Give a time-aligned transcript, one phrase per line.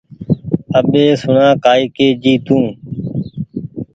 [0.77, 2.57] اٻي سوڻا ڪآئي ڪي جي تو